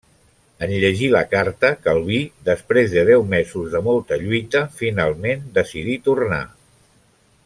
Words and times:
En 0.67 0.71
llegir 0.83 1.09
la 1.15 1.19
carta, 1.33 1.69
Calví, 1.87 2.17
després 2.47 2.95
de 2.95 3.03
deu 3.11 3.27
mesos 3.35 3.69
de 3.75 3.83
molta 3.89 4.19
lluita, 4.23 4.63
finalment 4.83 5.47
decidí 5.61 5.99
tornar. 6.09 6.45